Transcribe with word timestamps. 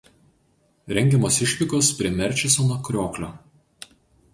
Rengiamos 0.99 1.37
išvykos 1.47 1.93
prie 2.01 2.13
Merčisono 2.19 2.83
krioklio. 2.89 3.35